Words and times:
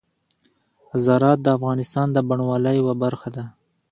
زراعت 1.03 1.39
د 1.43 1.47
افغانستان 1.57 2.07
د 2.13 2.17
بڼوالۍ 2.27 2.73
یوه 2.81 2.95
برخه 3.03 3.29
ده. 3.35 3.45